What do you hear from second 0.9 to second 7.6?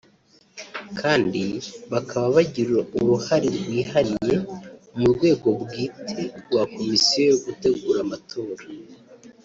kandi bakaba bagira uruhari rwihariye mu rwego bwite rwa Komisiyo yo